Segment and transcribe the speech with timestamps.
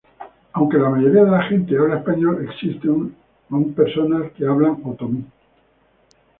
[0.53, 3.15] Aunque la mayoría de la gente habla español, existen
[3.51, 5.23] aún personas hablan otomí.